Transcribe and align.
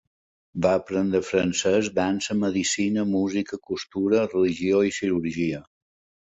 Va 0.65 0.69
aprendre 0.77 1.19
francès, 1.25 1.89
dansa, 1.99 2.37
medicina, 2.45 3.05
música, 3.17 3.61
costura, 3.69 4.25
religió 4.33 4.81
i 4.91 4.97
cirurgia. 4.99 5.63